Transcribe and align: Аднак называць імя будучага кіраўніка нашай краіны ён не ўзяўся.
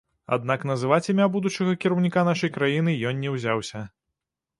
Аднак 0.35 0.63
называць 0.69 1.09
імя 1.13 1.27
будучага 1.35 1.75
кіраўніка 1.83 2.23
нашай 2.29 2.53
краіны 2.57 2.95
ён 3.11 3.21
не 3.27 3.35
ўзяўся. 3.35 3.83